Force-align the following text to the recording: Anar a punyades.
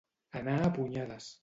Anar 0.39 0.55
a 0.69 0.73
punyades. 0.79 1.33